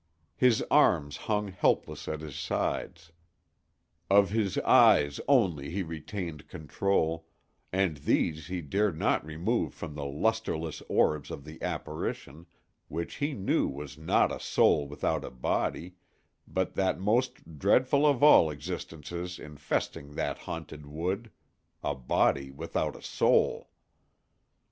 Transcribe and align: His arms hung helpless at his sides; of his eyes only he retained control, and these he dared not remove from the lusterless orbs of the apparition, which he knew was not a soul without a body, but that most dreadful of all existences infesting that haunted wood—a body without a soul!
His 0.35 0.63
arms 0.71 1.15
hung 1.29 1.49
helpless 1.49 2.07
at 2.07 2.21
his 2.21 2.35
sides; 2.35 3.11
of 4.09 4.31
his 4.31 4.57
eyes 4.57 5.19
only 5.27 5.69
he 5.69 5.83
retained 5.83 6.47
control, 6.47 7.27
and 7.71 7.97
these 7.97 8.47
he 8.47 8.61
dared 8.61 8.97
not 8.97 9.23
remove 9.23 9.75
from 9.75 9.93
the 9.93 10.05
lusterless 10.07 10.81
orbs 10.89 11.29
of 11.29 11.43
the 11.45 11.61
apparition, 11.61 12.47
which 12.87 13.17
he 13.17 13.33
knew 13.35 13.67
was 13.67 13.95
not 13.95 14.31
a 14.31 14.39
soul 14.39 14.87
without 14.87 15.23
a 15.23 15.29
body, 15.29 15.93
but 16.47 16.73
that 16.73 16.99
most 16.99 17.59
dreadful 17.59 18.07
of 18.07 18.23
all 18.23 18.49
existences 18.49 19.37
infesting 19.37 20.15
that 20.15 20.39
haunted 20.49 20.87
wood—a 20.87 21.93
body 21.93 22.49
without 22.49 22.95
a 22.95 23.03
soul! 23.03 23.69